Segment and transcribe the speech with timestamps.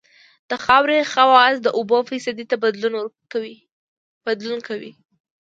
[0.49, 2.55] د خاورې خواص د اوبو فیصدي ته
[4.31, 4.91] بدلون کوي